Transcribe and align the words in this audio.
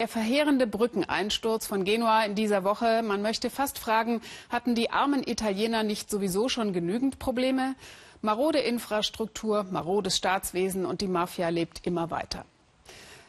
Der 0.00 0.06
verheerende 0.06 0.68
Brückeneinsturz 0.68 1.66
von 1.66 1.82
Genua 1.82 2.22
in 2.22 2.36
dieser 2.36 2.62
Woche, 2.62 3.02
man 3.02 3.20
möchte 3.20 3.50
fast 3.50 3.80
fragen, 3.80 4.20
hatten 4.48 4.76
die 4.76 4.90
armen 4.90 5.26
Italiener 5.26 5.82
nicht 5.82 6.08
sowieso 6.08 6.48
schon 6.48 6.72
genügend 6.72 7.18
Probleme? 7.18 7.74
Marode 8.22 8.60
Infrastruktur, 8.60 9.64
marodes 9.64 10.16
Staatswesen 10.16 10.86
und 10.86 11.00
die 11.00 11.08
Mafia 11.08 11.48
lebt 11.48 11.84
immer 11.84 12.12
weiter. 12.12 12.44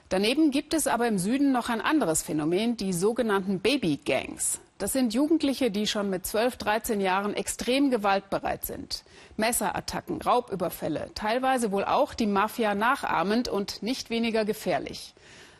Daneben 0.10 0.52
gibt 0.52 0.76
es 0.76 0.86
aber 0.86 1.08
im 1.08 1.18
Süden 1.18 1.52
noch 1.52 1.70
ein 1.70 1.82
anderes 1.82 2.21
Phänomen, 2.21 2.78
die 2.78 2.94
sogenannten 2.94 3.62
Baby-Gangs. 3.62 4.60
Das 4.78 4.94
sind 4.94 5.15
Jugendliche, 5.15 5.72
die 5.72 5.88
schon 5.88 6.12
mit 6.12 6.28
12, 6.28 6.58
13 6.58 7.01
Jahren 7.01 7.33
extrem 7.33 7.90
gewaltbereit 7.90 8.67
sind. 8.67 9.04
Messerattacken, 9.38 10.22
Raubüberfälle, 10.22 11.10
teilweise 11.15 11.72
wohl 11.72 11.86
auch 11.86 12.13
die 12.13 12.28
Mafia 12.28 12.76
nachahmend 12.76 13.47
und 13.47 13.81
nicht 13.81 14.12
weniger 14.12 14.46
gefährlich. 14.46 15.15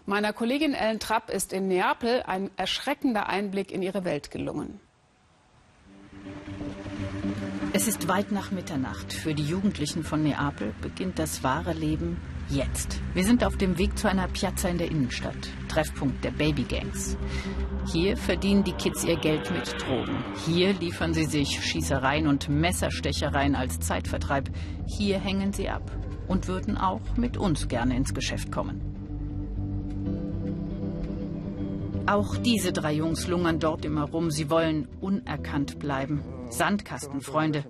Meiner 0.10 0.34
Kollegin 0.34 0.74
Ellen 0.74 1.00
Trapp 1.00 1.30
ist 1.30 1.54
in 1.54 1.68
Neapel 1.68 2.24
ein 2.26 2.50
erschreckender 2.58 3.30
Einblick 3.30 3.72
in 3.72 3.84
ihre 3.84 4.06
Welt 4.06 4.32
gelungen. 4.32 4.80
Es 7.74 7.88
ist 7.88 8.08
weit 8.08 8.32
nach 8.32 8.50
Mitternacht. 8.50 9.14
Für 9.14 9.36
die 9.36 9.44
Jugendlichen 9.44 10.04
von 10.04 10.24
Neapel 10.24 10.74
beginnt 10.82 11.20
das 11.20 11.44
wahre 11.44 11.74
Leben 11.74 12.20
jetzt. 12.50 13.00
Wir 13.14 13.24
sind 13.24 13.44
auf 13.44 13.56
dem 13.56 13.78
Weg 13.78 14.00
zu 14.00 14.10
einer 14.10 14.28
Piazza 14.28 14.68
in 14.70 14.80
der 14.80 14.90
Innenstadt, 14.90 15.48
Treffpunkt 15.68 16.24
der 16.24 16.32
Babygangs. 16.32 17.16
Hier 17.94 18.18
verdienen 18.18 18.64
die 18.64 18.74
Kids 18.74 19.04
ihr 19.04 19.18
Geld 19.18 19.52
mit 19.52 19.80
Drogen. 19.80 20.24
Hier 20.44 20.74
liefern 20.74 21.14
sie 21.14 21.26
sich 21.26 21.64
Schießereien 21.64 22.26
und 22.26 22.50
Messerstechereien 22.50 23.54
als 23.54 23.80
Zeitvertreib. 23.80 24.50
Hier 24.88 25.20
hängen 25.20 25.54
sie 25.54 25.70
ab 25.70 25.84
und 26.28 26.48
würden 26.48 26.80
auch 26.80 27.16
mit 27.16 27.38
uns 27.38 27.68
gerne 27.68 27.96
ins 27.96 28.16
Geschäft 28.16 28.52
kommen. 28.52 28.99
Auch 32.10 32.38
diese 32.38 32.74
drei 32.74 32.94
Jungs 32.94 33.28
lungern 33.28 33.60
dort 33.60 33.86
immer 33.86 34.10
rum. 34.10 34.32
Sie 34.32 34.50
wollen 34.50 34.88
unerkannt 35.00 35.78
bleiben. 35.78 36.24
Sandkastenfreunde. 36.50 37.66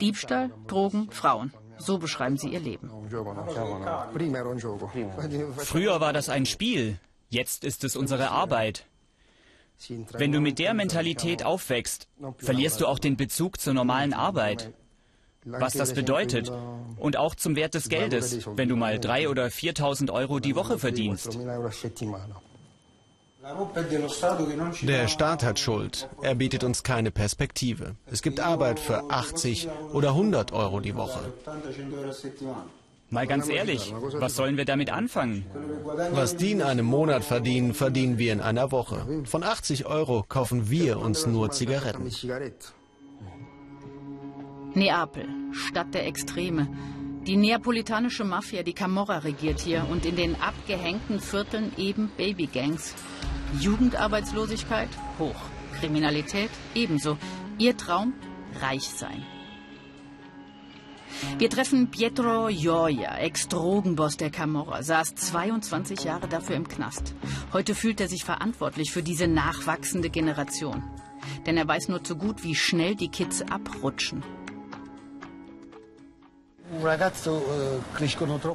Diebstahl, 0.00 0.50
Drogen, 0.66 1.10
Frauen. 1.10 1.52
So 1.76 1.98
beschreiben 1.98 2.38
sie 2.38 2.48
ihr 2.48 2.60
Leben. 2.60 2.90
Früher 5.58 6.00
war 6.00 6.12
das 6.14 6.30
ein 6.30 6.46
Spiel. 6.46 6.98
Jetzt 7.28 7.64
ist 7.64 7.84
es 7.84 7.94
unsere 7.94 8.30
Arbeit. 8.30 8.86
Wenn 10.12 10.32
du 10.32 10.40
mit 10.40 10.58
der 10.58 10.72
Mentalität 10.72 11.44
aufwächst, 11.44 12.08
verlierst 12.38 12.80
du 12.80 12.86
auch 12.86 12.98
den 12.98 13.18
Bezug 13.18 13.60
zur 13.60 13.74
normalen 13.74 14.14
Arbeit. 14.14 14.72
Was 15.44 15.74
das 15.74 15.92
bedeutet 15.92 16.50
und 16.96 17.18
auch 17.18 17.34
zum 17.34 17.56
Wert 17.56 17.74
des 17.74 17.90
Geldes, 17.90 18.46
wenn 18.56 18.70
du 18.70 18.76
mal 18.76 18.94
3.000 18.94 19.28
oder 19.28 19.46
4.000 19.48 20.10
Euro 20.10 20.38
die 20.38 20.54
Woche 20.54 20.78
verdienst. 20.78 21.38
Der 24.82 25.08
Staat 25.08 25.42
hat 25.42 25.58
Schuld. 25.58 26.08
Er 26.22 26.34
bietet 26.36 26.62
uns 26.62 26.82
keine 26.84 27.10
Perspektive. 27.10 27.96
Es 28.06 28.22
gibt 28.22 28.38
Arbeit 28.38 28.78
für 28.78 29.10
80 29.10 29.68
oder 29.92 30.10
100 30.10 30.52
Euro 30.52 30.78
die 30.78 30.94
Woche. 30.94 31.32
Mal 33.10 33.26
ganz 33.26 33.48
ehrlich, 33.48 33.92
was 34.14 34.36
sollen 34.36 34.56
wir 34.56 34.64
damit 34.64 34.90
anfangen? 34.90 35.44
Was 36.12 36.36
die 36.36 36.52
in 36.52 36.62
einem 36.62 36.86
Monat 36.86 37.24
verdienen, 37.24 37.74
verdienen 37.74 38.16
wir 38.16 38.32
in 38.32 38.40
einer 38.40 38.70
Woche. 38.70 39.24
Von 39.24 39.42
80 39.42 39.86
Euro 39.86 40.24
kaufen 40.28 40.70
wir 40.70 41.00
uns 41.00 41.26
nur 41.26 41.50
Zigaretten. 41.50 42.10
Neapel, 44.74 45.28
Stadt 45.52 45.92
der 45.92 46.06
Extreme. 46.06 46.68
Die 47.26 47.36
neapolitanische 47.36 48.24
Mafia, 48.24 48.62
die 48.62 48.72
Camorra 48.72 49.18
regiert 49.18 49.60
hier 49.60 49.86
und 49.90 50.06
in 50.06 50.16
den 50.16 50.34
abgehängten 50.40 51.20
Vierteln 51.20 51.72
eben 51.76 52.10
Babygangs. 52.16 52.94
Jugendarbeitslosigkeit 53.60 54.88
hoch, 55.18 55.40
Kriminalität 55.78 56.50
ebenso. 56.74 57.18
Ihr 57.58 57.76
Traum 57.76 58.14
reich 58.60 58.88
sein. 58.88 59.24
Wir 61.38 61.50
treffen 61.50 61.90
Pietro 61.90 62.48
Gioia, 62.48 63.18
Ex-Drogenboss 63.18 64.16
der 64.16 64.30
Camorra, 64.30 64.82
saß 64.82 65.14
22 65.14 66.04
Jahre 66.04 66.26
dafür 66.26 66.56
im 66.56 66.66
Knast. 66.66 67.14
Heute 67.52 67.74
fühlt 67.74 68.00
er 68.00 68.08
sich 68.08 68.24
verantwortlich 68.24 68.90
für 68.90 69.02
diese 69.02 69.28
nachwachsende 69.28 70.10
Generation. 70.10 70.82
Denn 71.46 71.56
er 71.56 71.68
weiß 71.68 71.88
nur 71.88 72.02
zu 72.02 72.16
gut, 72.16 72.42
wie 72.42 72.54
schnell 72.54 72.96
die 72.96 73.08
Kids 73.08 73.42
abrutschen. 73.42 74.22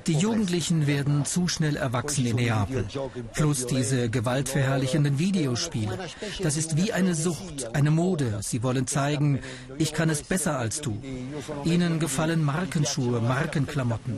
Die 0.07 0.13
Jugendlichen 0.13 0.87
werden 0.87 1.23
zu 1.25 1.47
schnell 1.47 1.75
erwachsen 1.75 2.25
in 2.25 2.35
Neapel. 2.37 2.85
Plus 3.33 3.67
diese 3.67 4.09
gewaltverherrlichenden 4.09 5.19
Videospiele. 5.19 5.99
Das 6.41 6.57
ist 6.57 6.77
wie 6.77 6.91
eine 6.91 7.13
Sucht, 7.13 7.75
eine 7.75 7.91
Mode. 7.91 8.39
Sie 8.41 8.63
wollen 8.63 8.87
zeigen, 8.87 9.39
ich 9.77 9.93
kann 9.93 10.09
es 10.09 10.23
besser 10.23 10.57
als 10.57 10.81
du. 10.81 10.99
Ihnen 11.63 11.99
gefallen 11.99 12.43
Markenschuhe, 12.43 13.21
Markenklamotten. 13.21 14.17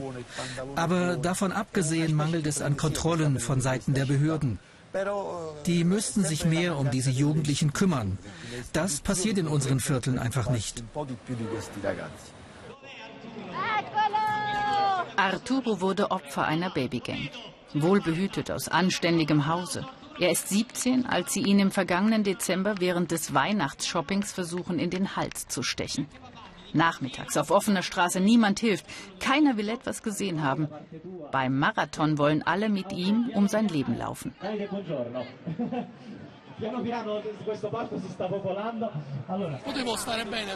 Aber 0.75 1.17
davon 1.17 1.51
abgesehen 1.51 2.15
mangelt 2.15 2.47
es 2.47 2.61
an 2.61 2.77
Kontrollen 2.77 3.39
von 3.39 3.59
Seiten 3.59 3.93
der 3.93 4.05
Behörden. 4.05 4.59
Die 5.65 5.83
müssten 5.83 6.23
sich 6.23 6.45
mehr 6.45 6.77
um 6.77 6.89
diese 6.89 7.11
Jugendlichen 7.11 7.73
kümmern. 7.73 8.17
Das 8.71 9.01
passiert 9.01 9.37
in 9.37 9.47
unseren 9.47 9.81
Vierteln 9.81 10.17
einfach 10.17 10.49
nicht. 10.49 10.83
Arturo 15.15 15.81
wurde 15.81 16.11
Opfer 16.11 16.45
einer 16.45 16.69
Babygang. 16.69 17.29
Wohlbehütet 17.73 18.51
aus 18.51 18.67
anständigem 18.67 19.47
Hause. 19.47 19.85
Er 20.19 20.31
ist 20.31 20.49
17, 20.49 21.05
als 21.05 21.33
sie 21.33 21.41
ihn 21.41 21.59
im 21.59 21.71
vergangenen 21.71 22.23
Dezember 22.23 22.75
während 22.79 23.11
des 23.11 23.33
Weihnachtsshoppings 23.33 24.31
versuchen, 24.31 24.79
in 24.79 24.89
den 24.89 25.15
Hals 25.15 25.47
zu 25.47 25.63
stechen. 25.63 26.07
Nachmittags 26.73 27.37
auf 27.37 27.51
offener 27.51 27.83
Straße, 27.83 28.19
niemand 28.19 28.59
hilft. 28.59 28.85
Keiner 29.19 29.57
will 29.57 29.69
etwas 29.69 30.03
gesehen 30.03 30.43
haben. 30.43 30.67
Beim 31.31 31.57
Marathon 31.57 32.17
wollen 32.17 32.43
alle 32.43 32.69
mit 32.69 32.91
ihm 32.91 33.31
um 33.33 33.47
sein 33.47 33.67
Leben 33.67 33.97
laufen. 33.97 34.33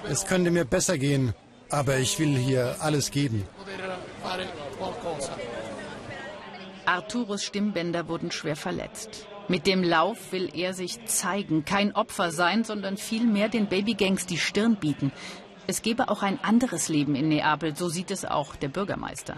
Es 0.10 0.26
könnte 0.26 0.52
mir 0.52 0.66
besser 0.66 0.98
gehen, 0.98 1.34
aber 1.74 1.98
ich 1.98 2.20
will 2.20 2.38
hier 2.38 2.76
alles 2.80 3.10
geben. 3.10 3.44
Arturos 6.86 7.44
Stimmbänder 7.44 8.08
wurden 8.08 8.30
schwer 8.32 8.56
verletzt. 8.56 9.26
Mit 9.48 9.66
dem 9.66 9.84
Lauf 9.84 10.32
will 10.32 10.50
er 10.54 10.74
sich 10.74 11.04
zeigen, 11.06 11.66
kein 11.66 11.96
Opfer 11.96 12.32
sein, 12.32 12.64
sondern 12.64 12.98
vielmehr 12.98 13.50
den 13.50 13.68
Babygangs 13.68 14.26
die 14.28 14.38
Stirn 14.38 14.76
bieten. 14.76 15.12
Es 15.66 15.82
gebe 15.82 16.10
auch 16.10 16.22
ein 16.22 16.40
anderes 16.44 16.90
Leben 16.90 17.16
in 17.16 17.30
Neapel, 17.30 17.76
so 17.76 17.90
sieht 17.90 18.12
es 18.12 18.24
auch 18.24 18.56
der 18.56 18.68
Bürgermeister. 18.68 19.38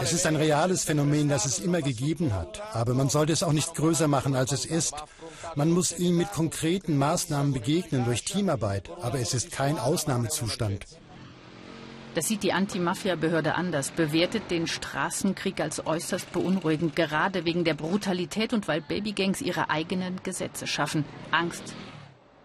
Es 0.00 0.12
ist 0.12 0.26
ein 0.26 0.36
reales 0.36 0.84
Phänomen, 0.84 1.28
das 1.28 1.46
es 1.46 1.58
immer 1.58 1.82
gegeben 1.82 2.34
hat. 2.34 2.62
Aber 2.74 2.94
man 2.94 3.08
sollte 3.08 3.32
es 3.32 3.42
auch 3.42 3.52
nicht 3.52 3.74
größer 3.74 4.06
machen, 4.08 4.36
als 4.36 4.52
es 4.52 4.64
ist. 4.64 4.94
Man 5.54 5.70
muss 5.70 5.98
ihm 5.98 6.16
mit 6.16 6.30
konkreten 6.32 6.96
Maßnahmen 6.98 7.52
begegnen 7.52 8.04
durch 8.04 8.24
Teamarbeit. 8.24 8.90
Aber 9.00 9.20
es 9.20 9.34
ist 9.34 9.52
kein 9.52 9.78
Ausnahmezustand. 9.78 10.84
Das 12.14 12.28
sieht 12.28 12.42
die 12.42 12.54
Anti-Mafia-Behörde 12.54 13.56
anders, 13.56 13.90
bewertet 13.90 14.50
den 14.50 14.66
Straßenkrieg 14.66 15.60
als 15.60 15.86
äußerst 15.86 16.32
beunruhigend, 16.32 16.96
gerade 16.96 17.44
wegen 17.44 17.64
der 17.64 17.74
Brutalität 17.74 18.54
und 18.54 18.68
weil 18.68 18.80
Babygangs 18.80 19.42
ihre 19.42 19.68
eigenen 19.68 20.22
Gesetze 20.22 20.66
schaffen. 20.66 21.04
Angst 21.30 21.74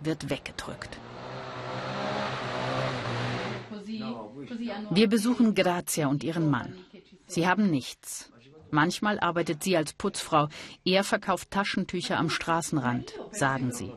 wird 0.02 0.30
weggedrückt. 0.30 1.00
Wir 4.90 5.08
besuchen 5.08 5.56
Grazia 5.56 6.08
und 6.08 6.24
ihren 6.24 6.50
Mann. 6.50 6.76
Sie 7.28 7.48
haben 7.48 7.70
nichts. 7.70 8.31
Manchmal 8.72 9.20
arbeitet 9.20 9.64
sie 9.64 9.78
als 9.78 9.94
Putzfrau. 9.94 10.48
Er 10.84 11.04
verkauft 11.04 11.52
Taschentücher 11.52 12.18
am 12.18 12.30
Straßenrand, 12.30 13.14
sagen 13.32 13.72
sie. 13.72 13.92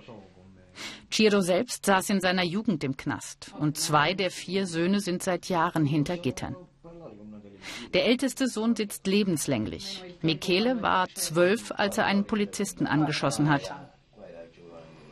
Ciro 1.10 1.40
selbst 1.40 1.86
saß 1.86 2.10
in 2.10 2.20
seiner 2.20 2.42
Jugend 2.42 2.82
im 2.82 2.96
Knast 2.96 3.52
und 3.58 3.78
zwei 3.78 4.14
der 4.14 4.30
vier 4.30 4.66
Söhne 4.66 5.00
sind 5.00 5.22
seit 5.22 5.48
Jahren 5.48 5.86
hinter 5.86 6.16
Gittern. 6.16 6.56
Der 7.94 8.06
älteste 8.06 8.48
Sohn 8.48 8.76
sitzt 8.76 9.06
lebenslänglich. 9.06 10.02
Michele 10.20 10.82
war 10.82 11.08
zwölf, 11.14 11.72
als 11.72 11.98
er 11.98 12.06
einen 12.06 12.24
Polizisten 12.24 12.86
angeschossen 12.86 13.48
hat. 13.48 13.72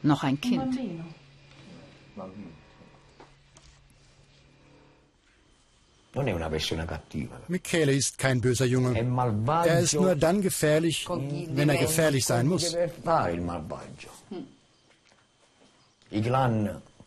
Noch 0.02 0.22
ein 0.22 0.40
Kind. 0.40 0.78
Michele 7.48 7.92
ist 7.92 8.18
kein 8.18 8.40
böser 8.40 8.66
Junge. 8.66 8.98
Er 9.64 9.80
ist 9.80 9.94
nur 9.94 10.14
dann 10.14 10.42
gefährlich, 10.42 11.08
wenn 11.08 11.68
er 11.68 11.78
gefährlich 11.78 12.26
sein 12.26 12.46
muss. 12.48 12.76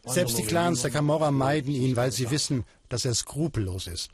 Selbst 0.07 0.37
die 0.37 0.43
Clans 0.43 0.81
der 0.81 0.91
Camorra 0.91 1.31
meiden 1.31 1.73
ihn, 1.73 1.95
weil 1.95 2.11
sie 2.11 2.29
wissen, 2.31 2.63
dass 2.89 3.05
er 3.05 3.13
skrupellos 3.13 3.87
ist. 3.87 4.11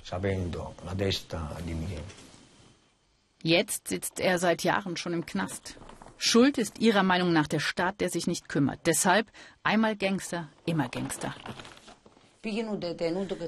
Jetzt 3.44 3.88
sitzt 3.88 4.20
er 4.20 4.40
seit 4.40 4.64
Jahren 4.64 4.98
schon 4.98 5.14
im 5.14 5.26
Knast. 5.26 5.78
Schuld 6.18 6.58
ist 6.58 6.80
ihrer 6.80 7.04
Meinung 7.04 7.34
nach 7.34 7.48
der 7.48 7.60
Staat, 7.60 8.00
der 8.00 8.10
sich 8.10 8.28
nicht 8.28 8.48
kümmert. 8.48 8.82
Deshalb 8.86 9.28
einmal 9.64 9.96
Gangster, 9.96 10.50
immer 10.66 10.88
Gangster. 10.88 11.34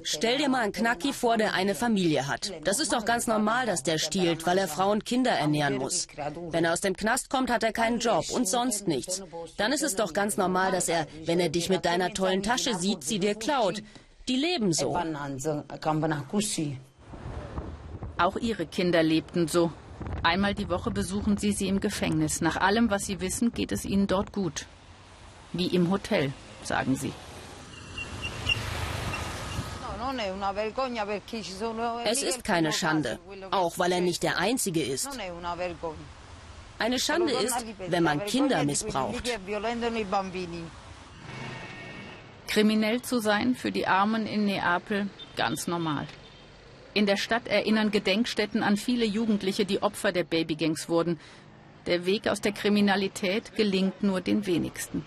Stell 0.03 0.37
dir 0.37 0.49
mal 0.49 0.61
einen 0.61 0.71
Knacki 0.71 1.13
vor, 1.13 1.37
der 1.37 1.55
eine 1.55 1.73
Familie 1.73 2.27
hat. 2.27 2.53
Das 2.63 2.79
ist 2.79 2.93
doch 2.93 3.05
ganz 3.05 3.25
normal, 3.25 3.65
dass 3.65 3.81
der 3.81 3.97
stiehlt, 3.97 4.45
weil 4.45 4.59
er 4.59 4.67
Frauen 4.67 4.99
und 4.99 5.05
Kinder 5.05 5.31
ernähren 5.31 5.77
muss. 5.77 6.07
Wenn 6.51 6.63
er 6.63 6.73
aus 6.73 6.81
dem 6.81 6.95
Knast 6.95 7.31
kommt, 7.31 7.49
hat 7.49 7.63
er 7.63 7.73
keinen 7.73 7.97
Job 7.97 8.29
und 8.29 8.47
sonst 8.47 8.87
nichts. 8.87 9.23
Dann 9.57 9.73
ist 9.73 9.81
es 9.81 9.95
doch 9.95 10.13
ganz 10.13 10.37
normal, 10.37 10.71
dass 10.71 10.89
er, 10.89 11.07
wenn 11.25 11.39
er 11.39 11.49
dich 11.49 11.69
mit 11.69 11.85
deiner 11.85 12.13
tollen 12.13 12.43
Tasche 12.43 12.75
sieht, 12.75 13.03
sie 13.03 13.17
dir 13.17 13.33
klaut. 13.33 13.81
Die 14.27 14.35
leben 14.35 14.73
so. 14.73 14.95
Auch 18.19 18.35
ihre 18.37 18.67
Kinder 18.67 19.01
lebten 19.01 19.47
so. 19.47 19.71
Einmal 20.21 20.53
die 20.53 20.69
Woche 20.69 20.91
besuchen 20.91 21.37
sie 21.37 21.51
sie 21.51 21.67
im 21.67 21.79
Gefängnis. 21.79 22.41
Nach 22.41 22.57
allem, 22.57 22.91
was 22.91 23.05
sie 23.05 23.21
wissen, 23.21 23.53
geht 23.53 23.71
es 23.71 23.85
ihnen 23.85 24.05
dort 24.05 24.33
gut. 24.33 24.67
Wie 25.51 25.67
im 25.67 25.89
Hotel, 25.89 26.31
sagen 26.63 26.95
sie. 26.95 27.11
Es 32.05 32.23
ist 32.23 32.43
keine 32.43 32.71
Schande, 32.71 33.19
auch 33.51 33.77
weil 33.77 33.91
er 33.91 34.01
nicht 34.01 34.23
der 34.23 34.37
Einzige 34.37 34.83
ist. 34.83 35.09
Eine 36.79 36.99
Schande 36.99 37.33
ist, 37.33 37.65
wenn 37.87 38.03
man 38.03 38.25
Kinder 38.25 38.63
missbraucht. 38.63 39.29
Kriminell 42.47 43.01
zu 43.01 43.19
sein 43.19 43.55
für 43.55 43.71
die 43.71 43.87
Armen 43.87 44.27
in 44.27 44.45
Neapel 44.45 45.09
ganz 45.35 45.67
normal. 45.67 46.07
In 46.93 47.07
der 47.07 47.17
Stadt 47.17 47.47
erinnern 47.47 47.89
Gedenkstätten 47.89 48.61
an 48.61 48.77
viele 48.77 49.05
Jugendliche, 49.05 49.65
die 49.65 49.81
Opfer 49.81 50.11
der 50.11 50.23
Babygangs 50.23 50.89
wurden. 50.89 51.19
Der 51.87 52.05
Weg 52.05 52.27
aus 52.27 52.41
der 52.41 52.51
Kriminalität 52.51 53.55
gelingt 53.55 54.03
nur 54.03 54.21
den 54.21 54.45
wenigsten. 54.45 55.03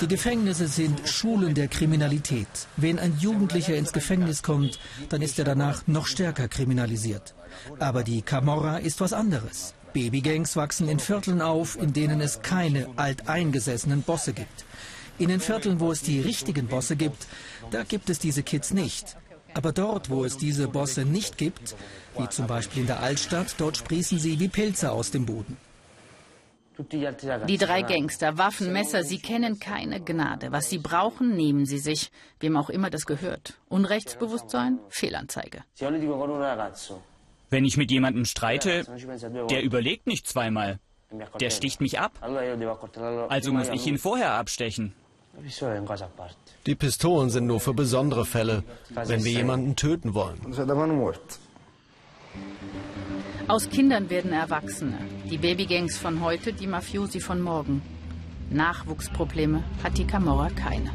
Die 0.00 0.08
Gefängnisse 0.08 0.68
sind 0.68 1.08
Schulen 1.08 1.54
der 1.54 1.68
Kriminalität. 1.68 2.48
Wenn 2.76 2.98
ein 2.98 3.18
Jugendlicher 3.18 3.76
ins 3.76 3.92
Gefängnis 3.92 4.42
kommt, 4.42 4.78
dann 5.08 5.22
ist 5.22 5.38
er 5.38 5.44
danach 5.44 5.86
noch 5.86 6.06
stärker 6.06 6.48
kriminalisiert. 6.48 7.34
Aber 7.78 8.04
die 8.04 8.22
Camorra 8.22 8.78
ist 8.78 9.00
was 9.00 9.12
anderes. 9.12 9.74
Babygangs 9.92 10.56
wachsen 10.56 10.88
in 10.88 10.98
Vierteln 10.98 11.40
auf, 11.40 11.76
in 11.76 11.92
denen 11.92 12.20
es 12.20 12.42
keine 12.42 12.88
alteingesessenen 12.96 14.02
Bosse 14.02 14.32
gibt. 14.32 14.64
In 15.18 15.28
den 15.28 15.40
Vierteln, 15.40 15.80
wo 15.80 15.90
es 15.90 16.02
die 16.02 16.20
richtigen 16.20 16.68
Bosse 16.68 16.96
gibt, 16.96 17.26
da 17.70 17.82
gibt 17.82 18.08
es 18.08 18.18
diese 18.18 18.42
Kids 18.42 18.72
nicht. 18.72 19.16
Aber 19.54 19.72
dort, 19.72 20.10
wo 20.10 20.24
es 20.24 20.36
diese 20.36 20.68
Bosse 20.68 21.04
nicht 21.04 21.38
gibt, 21.38 21.74
wie 22.16 22.28
zum 22.28 22.46
Beispiel 22.46 22.82
in 22.82 22.86
der 22.86 23.00
Altstadt, 23.00 23.54
dort 23.58 23.76
sprießen 23.76 24.18
sie 24.18 24.38
wie 24.38 24.48
Pilze 24.48 24.92
aus 24.92 25.10
dem 25.10 25.26
Boden. 25.26 25.56
Die 26.78 27.58
drei 27.58 27.82
Gangster, 27.82 28.38
Waffen, 28.38 28.72
Messer, 28.72 29.02
sie 29.02 29.18
kennen 29.18 29.58
keine 29.58 30.00
Gnade. 30.00 30.52
Was 30.52 30.70
sie 30.70 30.78
brauchen, 30.78 31.34
nehmen 31.34 31.66
sie 31.66 31.78
sich, 31.78 32.10
wem 32.38 32.56
auch 32.56 32.70
immer 32.70 32.88
das 32.88 33.04
gehört. 33.04 33.54
Unrechtsbewusstsein, 33.68 34.78
Fehlanzeige. 34.88 35.64
Wenn 37.50 37.64
ich 37.64 37.76
mit 37.76 37.90
jemandem 37.90 38.24
streite, 38.24 38.84
der 39.50 39.62
überlegt 39.62 40.06
nicht 40.06 40.28
zweimal. 40.28 40.78
Der 41.40 41.50
sticht 41.50 41.80
mich 41.80 41.98
ab. 41.98 42.12
Also 43.28 43.52
muss 43.52 43.68
ich 43.68 43.86
ihn 43.86 43.98
vorher 43.98 44.32
abstechen. 44.32 44.92
Die 46.66 46.74
Pistolen 46.74 47.30
sind 47.30 47.46
nur 47.46 47.60
für 47.60 47.74
besondere 47.74 48.24
Fälle, 48.24 48.64
wenn 48.90 49.24
wir 49.24 49.32
jemanden 49.32 49.76
töten 49.76 50.14
wollen. 50.14 50.40
Aus 53.48 53.70
Kindern 53.70 54.10
werden 54.10 54.34
Erwachsene. 54.34 54.98
Die 55.30 55.38
Babygangs 55.38 55.96
von 55.96 56.20
heute, 56.20 56.52
die 56.52 56.66
Mafiosi 56.66 57.18
von 57.18 57.40
morgen. 57.40 57.80
Nachwuchsprobleme 58.50 59.64
hat 59.82 59.96
die 59.96 60.06
Camorra 60.06 60.50
keine. 60.50 60.90